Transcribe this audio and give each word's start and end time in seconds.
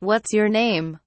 What's 0.00 0.32
your 0.32 0.48
name? 0.48 1.00